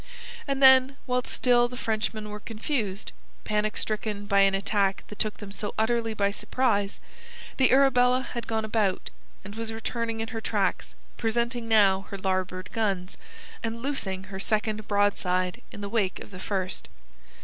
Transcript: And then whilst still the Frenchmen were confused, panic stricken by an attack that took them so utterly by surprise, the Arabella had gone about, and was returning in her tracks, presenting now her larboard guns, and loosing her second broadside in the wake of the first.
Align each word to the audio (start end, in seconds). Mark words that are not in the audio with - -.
And 0.47 0.63
then 0.63 0.97
whilst 1.05 1.27
still 1.27 1.67
the 1.67 1.77
Frenchmen 1.77 2.31
were 2.31 2.39
confused, 2.39 3.11
panic 3.43 3.77
stricken 3.77 4.25
by 4.25 4.39
an 4.39 4.55
attack 4.55 5.03
that 5.09 5.19
took 5.19 5.37
them 5.37 5.51
so 5.51 5.75
utterly 5.77 6.15
by 6.15 6.31
surprise, 6.31 6.99
the 7.57 7.69
Arabella 7.71 8.27
had 8.33 8.47
gone 8.47 8.65
about, 8.65 9.11
and 9.45 9.53
was 9.53 9.71
returning 9.71 10.19
in 10.19 10.29
her 10.29 10.41
tracks, 10.41 10.95
presenting 11.17 11.67
now 11.67 12.07
her 12.09 12.17
larboard 12.17 12.71
guns, 12.73 13.15
and 13.61 13.83
loosing 13.83 14.23
her 14.23 14.39
second 14.39 14.87
broadside 14.87 15.61
in 15.71 15.81
the 15.81 15.87
wake 15.89 16.19
of 16.19 16.31
the 16.31 16.39
first. 16.39 16.87